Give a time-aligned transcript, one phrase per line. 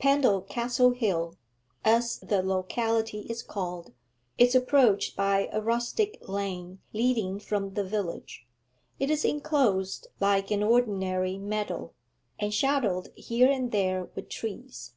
[0.00, 1.36] Pendal Castle Hill,
[1.84, 3.92] as the locality is called,
[4.36, 8.48] is approached by a rustic lane leading from the village;
[8.98, 11.92] it is enclosed like an ordinary meadow,
[12.36, 14.94] and shadowed here and there with trees.